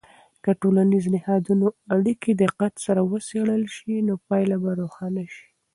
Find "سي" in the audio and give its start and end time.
3.75-3.95, 5.35-5.45